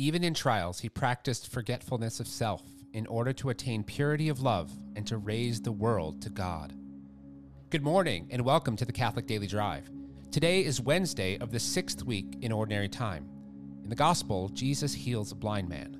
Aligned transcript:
Even 0.00 0.24
in 0.24 0.32
trials, 0.32 0.80
he 0.80 0.88
practiced 0.88 1.52
forgetfulness 1.52 2.20
of 2.20 2.26
self 2.26 2.62
in 2.94 3.06
order 3.06 3.34
to 3.34 3.50
attain 3.50 3.84
purity 3.84 4.30
of 4.30 4.40
love 4.40 4.72
and 4.96 5.06
to 5.06 5.18
raise 5.18 5.60
the 5.60 5.72
world 5.72 6.22
to 6.22 6.30
God. 6.30 6.72
Good 7.68 7.82
morning 7.82 8.26
and 8.30 8.42
welcome 8.42 8.76
to 8.76 8.86
the 8.86 8.94
Catholic 8.94 9.26
Daily 9.26 9.46
Drive. 9.46 9.90
Today 10.30 10.64
is 10.64 10.80
Wednesday 10.80 11.36
of 11.36 11.50
the 11.50 11.60
sixth 11.60 12.02
week 12.02 12.38
in 12.40 12.50
Ordinary 12.50 12.88
Time. 12.88 13.28
In 13.82 13.90
the 13.90 13.94
Gospel, 13.94 14.48
Jesus 14.48 14.94
heals 14.94 15.32
a 15.32 15.34
blind 15.34 15.68
man. 15.68 15.98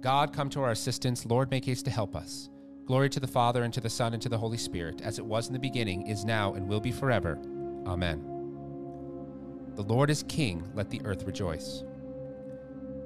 God, 0.00 0.32
come 0.32 0.48
to 0.50 0.62
our 0.62 0.70
assistance. 0.70 1.26
Lord, 1.26 1.50
make 1.50 1.64
haste 1.64 1.86
to 1.86 1.90
help 1.90 2.14
us. 2.14 2.48
Glory 2.86 3.08
to 3.08 3.18
the 3.18 3.26
Father, 3.26 3.64
and 3.64 3.74
to 3.74 3.80
the 3.80 3.90
Son, 3.90 4.12
and 4.12 4.22
to 4.22 4.28
the 4.28 4.38
Holy 4.38 4.56
Spirit, 4.56 5.00
as 5.00 5.18
it 5.18 5.26
was 5.26 5.48
in 5.48 5.52
the 5.52 5.58
beginning, 5.58 6.06
is 6.06 6.24
now, 6.24 6.54
and 6.54 6.68
will 6.68 6.78
be 6.80 6.92
forever. 6.92 7.40
Amen. 7.88 8.20
The 9.74 9.82
Lord 9.82 10.10
is 10.10 10.22
King, 10.22 10.64
let 10.76 10.90
the 10.90 11.02
earth 11.04 11.24
rejoice. 11.24 11.82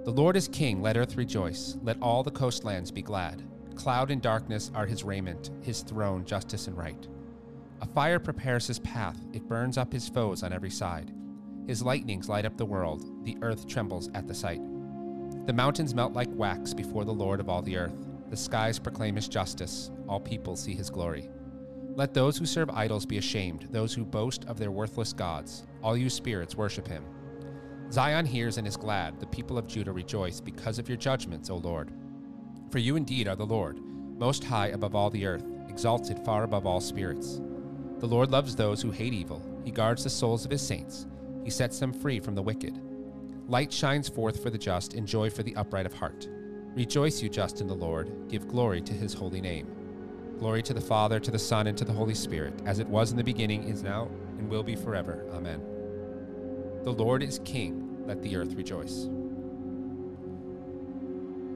The 0.04 0.12
Lord 0.12 0.36
is 0.36 0.48
King, 0.48 0.82
let 0.82 0.98
earth 0.98 1.16
rejoice, 1.16 1.78
let 1.82 1.96
all 2.02 2.22
the 2.22 2.30
coastlands 2.30 2.90
be 2.90 3.00
glad. 3.00 3.42
Cloud 3.74 4.10
and 4.10 4.20
darkness 4.20 4.70
are 4.74 4.84
his 4.84 5.02
raiment, 5.02 5.50
his 5.62 5.80
throne, 5.80 6.26
justice 6.26 6.66
and 6.66 6.76
right. 6.76 7.08
A 7.80 7.86
fire 7.86 8.18
prepares 8.18 8.66
his 8.66 8.78
path, 8.80 9.18
it 9.32 9.48
burns 9.48 9.78
up 9.78 9.90
his 9.90 10.06
foes 10.06 10.42
on 10.42 10.52
every 10.52 10.68
side. 10.68 11.10
His 11.66 11.82
lightnings 11.82 12.28
light 12.28 12.44
up 12.44 12.58
the 12.58 12.66
world, 12.66 13.24
the 13.24 13.38
earth 13.40 13.66
trembles 13.66 14.10
at 14.12 14.28
the 14.28 14.34
sight. 14.34 14.60
The 15.46 15.54
mountains 15.54 15.94
melt 15.94 16.12
like 16.12 16.28
wax 16.32 16.74
before 16.74 17.06
the 17.06 17.10
Lord 17.10 17.40
of 17.40 17.48
all 17.48 17.62
the 17.62 17.78
earth. 17.78 18.06
The 18.28 18.36
skies 18.36 18.78
proclaim 18.78 19.16
his 19.16 19.26
justice, 19.26 19.90
all 20.06 20.20
people 20.20 20.54
see 20.54 20.74
his 20.74 20.90
glory. 20.90 21.30
Let 21.94 22.12
those 22.12 22.36
who 22.36 22.44
serve 22.44 22.68
idols 22.68 23.06
be 23.06 23.16
ashamed, 23.16 23.68
those 23.70 23.94
who 23.94 24.04
boast 24.04 24.44
of 24.48 24.58
their 24.58 24.70
worthless 24.70 25.14
gods. 25.14 25.66
All 25.82 25.96
you 25.96 26.10
spirits 26.10 26.56
worship 26.56 26.86
him. 26.86 27.04
Zion 27.94 28.26
hears 28.26 28.58
and 28.58 28.66
is 28.66 28.76
glad, 28.76 29.20
the 29.20 29.26
people 29.26 29.56
of 29.56 29.68
Judah 29.68 29.92
rejoice 29.92 30.40
because 30.40 30.80
of 30.80 30.88
your 30.88 30.98
judgments, 30.98 31.48
O 31.48 31.58
Lord. 31.58 31.92
For 32.72 32.78
you 32.78 32.96
indeed 32.96 33.28
are 33.28 33.36
the 33.36 33.46
Lord, 33.46 33.78
most 34.18 34.42
high 34.42 34.70
above 34.70 34.96
all 34.96 35.10
the 35.10 35.24
earth, 35.24 35.44
exalted 35.68 36.18
far 36.24 36.42
above 36.42 36.66
all 36.66 36.80
spirits. 36.80 37.40
The 38.00 38.08
Lord 38.08 38.32
loves 38.32 38.56
those 38.56 38.82
who 38.82 38.90
hate 38.90 39.14
evil, 39.14 39.40
he 39.64 39.70
guards 39.70 40.02
the 40.02 40.10
souls 40.10 40.44
of 40.44 40.50
his 40.50 40.66
saints, 40.66 41.06
he 41.44 41.50
sets 41.50 41.78
them 41.78 41.92
free 41.92 42.18
from 42.18 42.34
the 42.34 42.42
wicked. 42.42 42.80
Light 43.46 43.72
shines 43.72 44.08
forth 44.08 44.42
for 44.42 44.50
the 44.50 44.58
just, 44.58 44.94
and 44.94 45.06
joy 45.06 45.30
for 45.30 45.44
the 45.44 45.54
upright 45.54 45.86
of 45.86 45.94
heart. 45.94 46.28
Rejoice, 46.74 47.22
you 47.22 47.28
just 47.28 47.60
in 47.60 47.68
the 47.68 47.74
Lord, 47.74 48.10
give 48.28 48.48
glory 48.48 48.80
to 48.80 48.92
his 48.92 49.14
holy 49.14 49.40
name. 49.40 49.68
Glory 50.40 50.64
to 50.64 50.74
the 50.74 50.80
Father, 50.80 51.20
to 51.20 51.30
the 51.30 51.38
Son, 51.38 51.68
and 51.68 51.78
to 51.78 51.84
the 51.84 51.92
Holy 51.92 52.14
Spirit, 52.14 52.54
as 52.66 52.80
it 52.80 52.88
was 52.88 53.12
in 53.12 53.16
the 53.16 53.22
beginning, 53.22 53.68
is 53.68 53.84
now, 53.84 54.10
and 54.38 54.48
will 54.48 54.64
be 54.64 54.74
forever. 54.74 55.24
Amen. 55.32 55.73
The 56.84 56.92
Lord 56.92 57.22
is 57.22 57.40
King, 57.46 58.04
let 58.06 58.22
the 58.22 58.36
earth 58.36 58.52
rejoice. 58.52 59.08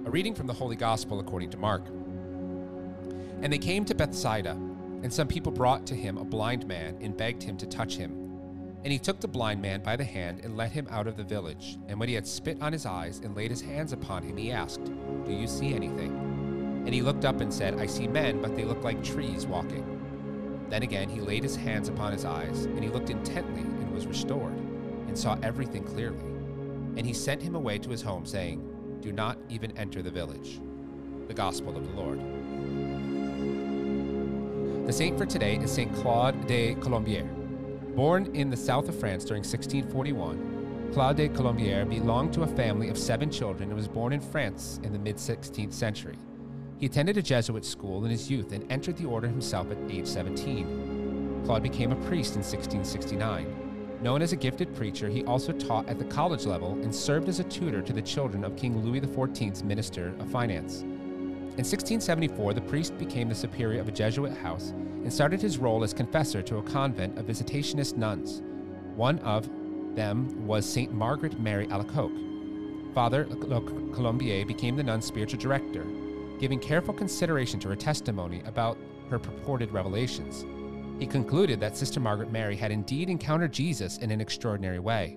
A 0.06 0.10
reading 0.10 0.34
from 0.34 0.46
the 0.46 0.54
Holy 0.54 0.74
Gospel 0.74 1.20
according 1.20 1.50
to 1.50 1.58
Mark. 1.58 1.86
And 3.42 3.52
they 3.52 3.58
came 3.58 3.84
to 3.84 3.94
Bethsaida, 3.94 4.52
and 5.02 5.12
some 5.12 5.28
people 5.28 5.52
brought 5.52 5.86
to 5.88 5.94
him 5.94 6.16
a 6.16 6.24
blind 6.24 6.66
man 6.66 6.96
and 7.02 7.14
begged 7.14 7.42
him 7.42 7.58
to 7.58 7.66
touch 7.66 7.96
him. 7.96 8.12
And 8.84 8.90
he 8.90 8.98
took 8.98 9.20
the 9.20 9.28
blind 9.28 9.60
man 9.60 9.82
by 9.82 9.96
the 9.96 10.04
hand 10.04 10.40
and 10.44 10.56
led 10.56 10.72
him 10.72 10.88
out 10.90 11.06
of 11.06 11.18
the 11.18 11.24
village. 11.24 11.78
And 11.88 12.00
when 12.00 12.08
he 12.08 12.14
had 12.14 12.26
spit 12.26 12.62
on 12.62 12.72
his 12.72 12.86
eyes 12.86 13.18
and 13.18 13.36
laid 13.36 13.50
his 13.50 13.60
hands 13.60 13.92
upon 13.92 14.22
him, 14.22 14.38
he 14.38 14.50
asked, 14.50 14.84
Do 15.26 15.32
you 15.32 15.46
see 15.46 15.74
anything? 15.74 16.84
And 16.86 16.94
he 16.94 17.02
looked 17.02 17.26
up 17.26 17.42
and 17.42 17.52
said, 17.52 17.78
I 17.78 17.84
see 17.84 18.08
men, 18.08 18.40
but 18.40 18.56
they 18.56 18.64
look 18.64 18.82
like 18.82 19.04
trees 19.04 19.46
walking. 19.46 19.84
Then 20.70 20.82
again 20.82 21.10
he 21.10 21.20
laid 21.20 21.42
his 21.42 21.56
hands 21.56 21.90
upon 21.90 22.12
his 22.12 22.24
eyes, 22.24 22.64
and 22.64 22.82
he 22.82 22.88
looked 22.88 23.10
intently 23.10 23.60
and 23.60 23.92
was 23.92 24.06
restored, 24.06 24.54
and 25.08 25.18
saw 25.18 25.36
everything 25.42 25.82
clearly. 25.82 26.20
And 26.96 27.04
he 27.04 27.12
sent 27.12 27.42
him 27.42 27.54
away 27.54 27.78
to 27.78 27.90
his 27.90 28.02
home, 28.02 28.24
saying, 28.24 28.62
Do 29.00 29.10
not 29.10 29.38
even 29.48 29.76
enter 29.76 30.02
the 30.02 30.10
village. 30.10 30.60
The 31.26 31.34
Gospel 31.34 31.76
of 31.76 31.86
the 31.86 32.00
Lord. 32.00 32.20
The 34.86 34.92
saint 34.92 35.18
for 35.18 35.26
today 35.26 35.56
is 35.56 35.72
Saint 35.72 35.94
Claude 35.96 36.46
de 36.46 36.74
Colombière. 36.76 37.28
Born 37.94 38.34
in 38.34 38.48
the 38.48 38.56
south 38.56 38.88
of 38.88 38.98
France 38.98 39.24
during 39.24 39.42
1641, 39.42 40.90
Claude 40.94 41.16
de 41.16 41.28
Colombière 41.28 41.88
belonged 41.88 42.32
to 42.32 42.42
a 42.42 42.46
family 42.46 42.88
of 42.88 42.96
seven 42.96 43.30
children 43.30 43.68
and 43.68 43.76
was 43.76 43.88
born 43.88 44.12
in 44.12 44.20
France 44.20 44.80
in 44.82 44.92
the 44.92 44.98
mid 44.98 45.16
16th 45.16 45.72
century. 45.74 46.16
He 46.78 46.86
attended 46.86 47.18
a 47.18 47.22
Jesuit 47.22 47.64
school 47.64 48.04
in 48.04 48.10
his 48.10 48.30
youth 48.30 48.52
and 48.52 48.70
entered 48.72 48.96
the 48.96 49.04
order 49.04 49.26
himself 49.26 49.70
at 49.70 49.78
age 49.90 50.06
17. 50.06 51.42
Claude 51.44 51.62
became 51.62 51.92
a 51.92 51.96
priest 52.06 52.36
in 52.36 52.42
1669. 52.42 53.67
Known 54.00 54.22
as 54.22 54.32
a 54.32 54.36
gifted 54.36 54.74
preacher, 54.76 55.08
he 55.08 55.24
also 55.24 55.52
taught 55.52 55.88
at 55.88 55.98
the 55.98 56.04
college 56.04 56.46
level 56.46 56.72
and 56.82 56.94
served 56.94 57.28
as 57.28 57.40
a 57.40 57.44
tutor 57.44 57.82
to 57.82 57.92
the 57.92 58.00
children 58.00 58.44
of 58.44 58.56
King 58.56 58.84
Louis 58.84 59.00
XIV's 59.00 59.64
Minister 59.64 60.14
of 60.20 60.30
Finance. 60.30 60.82
In 60.82 61.64
1674, 61.64 62.54
the 62.54 62.60
priest 62.60 62.96
became 62.96 63.28
the 63.28 63.34
superior 63.34 63.80
of 63.80 63.88
a 63.88 63.92
Jesuit 63.92 64.36
house 64.36 64.70
and 64.70 65.12
started 65.12 65.42
his 65.42 65.58
role 65.58 65.82
as 65.82 65.92
confessor 65.92 66.42
to 66.42 66.58
a 66.58 66.62
convent 66.62 67.18
of 67.18 67.26
Visitationist 67.26 67.96
nuns. 67.96 68.40
One 68.94 69.18
of 69.20 69.48
them 69.96 70.46
was 70.46 70.64
St. 70.64 70.92
Margaret 70.92 71.40
Mary 71.40 71.66
Alacoque. 71.66 72.94
Father 72.94 73.24
Colombière 73.24 74.46
became 74.46 74.76
the 74.76 74.82
nun's 74.84 75.06
spiritual 75.06 75.40
director, 75.40 75.84
giving 76.38 76.60
careful 76.60 76.94
consideration 76.94 77.58
to 77.60 77.68
her 77.68 77.76
testimony 77.76 78.42
about 78.46 78.78
her 79.10 79.18
purported 79.18 79.72
revelations. 79.72 80.44
He 80.98 81.06
concluded 81.06 81.60
that 81.60 81.76
Sister 81.76 82.00
Margaret 82.00 82.32
Mary 82.32 82.56
had 82.56 82.72
indeed 82.72 83.08
encountered 83.08 83.52
Jesus 83.52 83.98
in 83.98 84.10
an 84.10 84.20
extraordinary 84.20 84.80
way. 84.80 85.16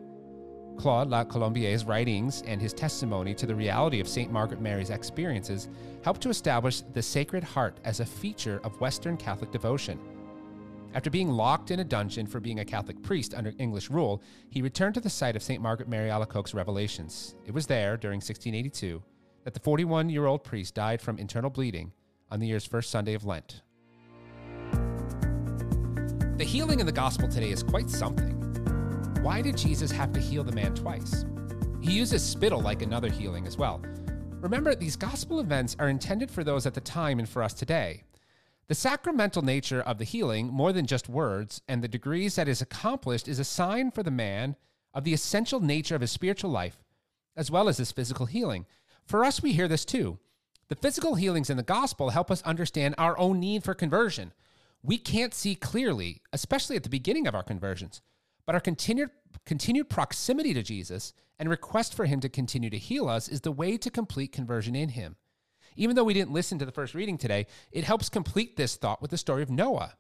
Claude 0.78 1.10
La 1.10 1.24
Colombière's 1.24 1.86
writings 1.86 2.44
and 2.48 2.62
his 2.62 2.74
testimony 2.74 3.34
to 3.36 3.46
the 3.46 3.56
reality 3.56 4.00
of 4.00 4.08
St. 4.08 4.32
Margaret 4.32 4.62
Mary's 4.62 4.90
experiences 4.90 5.70
helped 6.04 6.22
to 6.22 6.30
establish 6.30 6.82
the 6.94 7.02
Sacred 7.02 7.44
Heart 7.44 7.80
as 7.84 8.00
a 8.00 8.06
feature 8.06 8.62
of 8.64 8.80
Western 8.80 9.18
Catholic 9.18 9.52
devotion. 9.52 10.00
After 10.94 11.10
being 11.10 11.30
locked 11.30 11.72
in 11.72 11.80
a 11.80 11.86
dungeon 11.86 12.28
for 12.28 12.40
being 12.40 12.60
a 12.60 12.66
Catholic 12.66 13.02
priest 13.02 13.34
under 13.34 13.54
English 13.60 13.90
rule, 13.90 14.22
he 14.50 14.62
returned 14.62 14.94
to 14.96 15.02
the 15.02 15.10
site 15.10 15.36
of 15.36 15.44
St. 15.44 15.62
Margaret 15.62 15.88
Mary 15.88 16.10
Alacoque's 16.10 16.54
revelations. 16.54 17.36
It 17.46 17.54
was 17.54 17.68
there, 17.68 17.96
during 17.96 18.18
1682, 18.18 19.02
that 19.46 19.54
the 19.54 19.60
41 19.62 20.10
year 20.10 20.26
old 20.26 20.44
priest 20.44 20.76
died 20.76 21.02
from 21.02 21.18
internal 21.18 21.50
bleeding 21.50 21.94
on 22.30 22.40
the 22.40 22.48
year's 22.48 22.66
first 22.66 22.90
Sunday 22.90 23.14
of 23.14 23.26
Lent. 23.26 23.62
The 26.42 26.48
healing 26.48 26.80
in 26.80 26.88
the 26.88 26.92
gospel 26.92 27.28
today 27.28 27.52
is 27.52 27.62
quite 27.62 27.88
something. 27.88 28.32
Why 29.22 29.44
did 29.44 29.56
Jesus 29.56 29.92
have 29.92 30.12
to 30.14 30.20
heal 30.20 30.44
the 30.44 30.52
man 30.52 30.74
twice? 30.74 31.24
He 31.82 31.92
uses 31.92 32.24
spittle 32.24 32.60
like 32.60 32.82
another 32.82 33.12
healing 33.12 33.46
as 33.46 33.60
well. 33.60 33.80
Remember, 34.40 34.74
these 34.74 34.96
gospel 34.96 35.40
events 35.40 35.76
are 35.78 35.88
intended 35.90 36.32
for 36.32 36.44
those 36.44 36.66
at 36.66 36.74
the 36.74 36.82
time 36.82 37.20
and 37.20 37.30
for 37.30 37.44
us 37.44 37.54
today. 37.54 38.06
The 38.70 38.74
sacramental 38.74 39.44
nature 39.44 39.82
of 39.82 40.00
the 40.00 40.04
healing, 40.04 40.48
more 40.48 40.74
than 40.74 40.88
just 40.88 41.08
words, 41.08 41.62
and 41.68 41.84
the 41.84 41.88
degrees 41.88 42.38
that 42.38 42.48
is 42.48 42.60
accomplished, 42.60 43.28
is 43.28 43.38
a 43.38 43.44
sign 43.44 43.92
for 43.92 44.02
the 44.02 44.10
man 44.10 44.56
of 44.96 45.04
the 45.04 45.14
essential 45.14 45.60
nature 45.60 45.94
of 45.94 46.02
his 46.02 46.10
spiritual 46.10 46.50
life, 46.50 46.84
as 47.36 47.52
well 47.52 47.70
as 47.70 47.78
his 47.78 47.92
physical 47.92 48.26
healing. 48.26 48.66
For 49.06 49.24
us, 49.24 49.44
we 49.44 49.54
hear 49.54 49.68
this 49.68 49.86
too. 49.86 50.18
The 50.70 50.76
physical 50.76 51.14
healings 51.14 51.52
in 51.52 51.58
the 51.58 51.62
gospel 51.62 52.10
help 52.10 52.32
us 52.32 52.42
understand 52.42 52.96
our 52.98 53.16
own 53.20 53.40
need 53.40 53.64
for 53.64 53.76
conversion. 53.76 54.34
We 54.84 54.98
can't 54.98 55.34
see 55.34 55.56
clearly, 55.56 56.22
especially 56.34 56.76
at 56.76 56.84
the 56.84 56.90
beginning 56.90 57.28
of 57.28 57.36
our 57.36 57.44
conversions, 57.44 58.02
but 58.46 58.56
our 58.56 58.62
continued, 58.62 59.12
continued 59.46 59.90
proximity 59.90 60.54
to 60.54 60.64
Jesus 60.64 61.14
and 61.38 61.50
request 61.50 61.94
for 61.94 62.06
him 62.06 62.20
to 62.22 62.30
continue 62.30 62.70
to 62.70 62.78
heal 62.78 63.08
us 63.08 63.28
is 63.28 63.42
the 63.42 63.52
way 63.52 63.78
to 63.78 63.90
complete 63.90 64.32
conversion 64.32 64.76
in 64.76 64.90
him. 64.90 65.16
Even 65.76 65.96
though 65.96 66.04
we 66.04 66.14
didn't 66.14 66.34
listen 66.34 66.60
to 66.60 66.66
the 66.66 66.72
first 66.72 66.94
reading 66.94 67.18
today, 67.18 67.48
it 67.72 67.84
helps 67.84 68.10
complete 68.10 68.58
this 68.58 68.76
thought 68.76 69.02
with 69.02 69.12
the 69.12 69.18
story 69.18 69.44
of 69.44 69.50
Noah. 69.50 69.96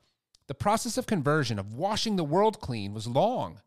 The 0.48 0.54
process 0.54 0.98
of 0.98 1.06
conversion, 1.06 1.60
of 1.60 1.74
washing 1.74 2.16
the 2.16 2.24
world 2.24 2.60
clean, 2.60 2.94
was 2.94 3.08
long. 3.08 3.62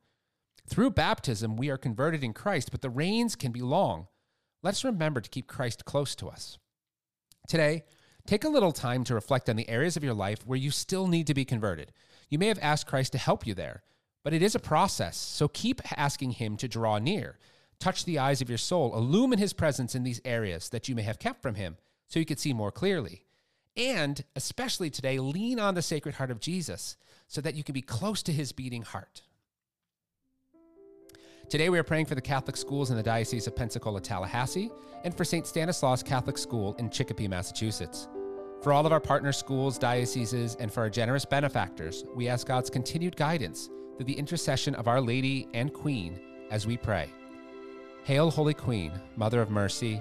Through 0.69 0.91
baptism, 0.91 1.57
we 1.57 1.71
are 1.71 1.79
converted 1.79 2.23
in 2.23 2.33
Christ, 2.33 2.71
but 2.71 2.83
the 2.83 2.91
rains 2.91 3.37
can 3.37 3.53
be 3.53 3.63
long. 3.63 4.09
Let's 4.63 4.85
remember 4.85 5.21
to 5.21 5.31
keep 5.31 5.47
Christ 5.47 5.85
close 5.85 6.15
to 6.17 6.29
us. 6.29 6.59
Today, 7.49 7.85
take 8.27 8.45
a 8.45 8.49
little 8.49 8.73
time 8.73 9.05
to 9.05 9.15
reflect 9.15 9.49
on 9.49 9.57
the 9.57 9.69
areas 9.69 9.97
of 9.97 10.05
your 10.05 10.15
life 10.15 10.47
where 10.47 10.59
you 10.59 10.71
still 10.71 11.07
need 11.07 11.27
to 11.27 11.35
be 11.35 11.45
converted. 11.45 11.93
You 12.31 12.39
may 12.39 12.49
have 12.49 12.59
asked 12.63 12.87
Christ 12.87 13.13
to 13.13 13.19
help 13.19 13.47
you 13.47 13.55
there, 13.55 13.83
but 14.23 14.33
it 14.33 14.43
is 14.43 14.55
a 14.55 14.61
process, 14.61 15.17
so 15.17 15.49
keep 15.49 15.81
asking 15.99 16.33
Him 16.33 16.57
to 16.57 16.69
draw 16.69 16.99
near. 16.99 17.39
Touch 17.79 18.05
the 18.05 18.19
eyes 18.19 18.41
of 18.41 18.49
your 18.49 18.59
soul, 18.59 18.97
illumine 18.97 19.39
His 19.39 19.53
presence 19.53 19.95
in 19.95 20.05
these 20.05 20.21
areas 20.25 20.71
that 20.71 20.89
you 20.89 20.95
may 20.95 21.03
have 21.03 21.19
kept 21.19 21.43
from 21.43 21.57
Him 21.57 21.77
so 22.09 22.19
you 22.19 22.25
could 22.25 22.41
see 22.41 22.53
more 22.53 22.73
clearly. 22.73 23.25
And 23.77 24.25
especially 24.37 24.89
today, 24.89 25.19
lean 25.19 25.59
on 25.59 25.75
the 25.75 25.83
Sacred 25.83 26.15
Heart 26.15 26.31
of 26.31 26.41
Jesus 26.41 26.97
so 27.27 27.41
that 27.41 27.55
you 27.55 27.65
can 27.65 27.73
be 27.73 27.83
close 27.83 28.23
to 28.23 28.33
His 28.33 28.53
beating 28.53 28.83
heart. 28.83 29.23
Today, 31.51 31.69
we 31.69 31.79
are 31.79 31.85
praying 31.85 32.07
for 32.07 32.15
the 32.15 32.23
Catholic 32.23 32.57
schools 32.57 32.91
in 32.91 32.97
the 32.97 33.03
Diocese 33.03 33.47
of 33.47 33.55
Pensacola, 33.55 34.01
Tallahassee, 34.01 34.71
and 35.05 35.15
for 35.15 35.25
St. 35.25 35.47
Stanislaus 35.47 36.03
Catholic 36.03 36.39
School 36.39 36.75
in 36.79 36.89
Chicopee, 36.89 37.29
Massachusetts. 37.29 38.09
For 38.65 38.73
all 38.73 38.87
of 38.87 38.93
our 38.93 39.01
partner 39.01 39.31
schools, 39.31 39.77
dioceses, 39.77 40.57
and 40.59 40.73
for 40.73 40.81
our 40.81 40.89
generous 40.89 41.27
benefactors, 41.27 42.07
we 42.15 42.29
ask 42.29 42.47
God's 42.47 42.71
continued 42.71 43.15
guidance 43.15 43.69
through 43.99 44.07
the 44.07 44.19
intercession 44.19 44.75
of 44.77 44.89
Our 44.89 45.03
Lady 45.03 45.47
and 45.53 45.71
Queen 45.71 46.19
as 46.51 46.67
we 46.67 46.79
pray. 46.79 47.11
Hail, 48.05 48.31
Holy 48.31 48.55
Queen, 48.55 48.91
Mother 49.17 49.43
of 49.43 49.51
Mercy, 49.51 50.01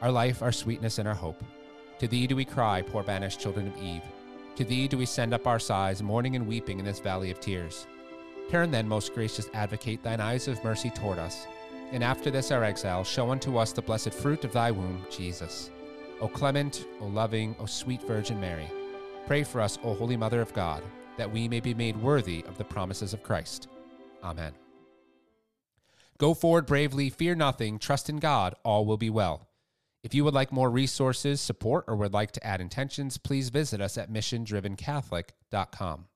our 0.00 0.10
life, 0.10 0.40
our 0.40 0.52
sweetness, 0.52 0.96
and 0.98 1.06
our 1.06 1.14
hope. 1.14 1.44
To 1.98 2.08
thee 2.08 2.26
do 2.26 2.34
we 2.34 2.46
cry, 2.46 2.80
poor 2.80 3.02
banished 3.02 3.40
children 3.40 3.66
of 3.66 3.82
Eve. 3.82 4.04
To 4.56 4.64
thee 4.64 4.88
do 4.88 4.96
we 4.96 5.04
send 5.04 5.34
up 5.34 5.46
our 5.46 5.58
sighs, 5.58 6.02
mourning 6.02 6.34
and 6.34 6.48
weeping 6.48 6.78
in 6.78 6.86
this 6.86 7.00
valley 7.00 7.30
of 7.30 7.40
tears. 7.40 7.86
Turn 8.50 8.70
then, 8.70 8.88
most 8.88 9.12
gracious 9.12 9.50
advocate, 9.52 10.02
thine 10.02 10.22
eyes 10.22 10.48
of 10.48 10.64
mercy 10.64 10.88
toward 10.88 11.18
us, 11.18 11.46
and 11.92 12.02
after 12.02 12.30
this 12.30 12.52
our 12.52 12.64
exile, 12.64 13.04
show 13.04 13.30
unto 13.30 13.58
us 13.58 13.72
the 13.72 13.82
blessed 13.82 14.14
fruit 14.14 14.44
of 14.44 14.52
thy 14.52 14.70
womb, 14.70 15.04
Jesus. 15.10 15.70
O 16.20 16.28
clement, 16.28 16.86
O 17.00 17.06
loving, 17.06 17.54
O 17.60 17.66
sweet 17.66 18.02
Virgin 18.02 18.40
Mary, 18.40 18.70
pray 19.26 19.44
for 19.44 19.60
us, 19.60 19.78
O 19.84 19.94
Holy 19.94 20.16
Mother 20.16 20.40
of 20.40 20.52
God, 20.52 20.82
that 21.16 21.30
we 21.30 21.48
may 21.48 21.60
be 21.60 21.74
made 21.74 21.96
worthy 21.96 22.44
of 22.48 22.58
the 22.58 22.64
promises 22.64 23.14
of 23.14 23.22
Christ. 23.22 23.68
Amen. 24.24 24.52
Go 26.18 26.34
forward 26.34 26.66
bravely, 26.66 27.10
fear 27.10 27.36
nothing, 27.36 27.78
trust 27.78 28.10
in 28.10 28.16
God, 28.16 28.56
all 28.64 28.84
will 28.84 28.96
be 28.96 29.10
well. 29.10 29.46
If 30.02 30.14
you 30.14 30.24
would 30.24 30.34
like 30.34 30.50
more 30.50 30.70
resources, 30.70 31.40
support, 31.40 31.84
or 31.86 31.94
would 31.94 32.12
like 32.12 32.32
to 32.32 32.44
add 32.44 32.60
intentions, 32.60 33.18
please 33.18 33.50
visit 33.50 33.80
us 33.80 33.96
at 33.96 34.10
missiondrivencatholic.com. 34.10 36.07